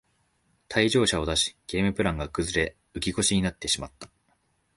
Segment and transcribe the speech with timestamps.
[0.67, 4.09] 退場者を出しゲームプランが崩れ浮き腰になってしまった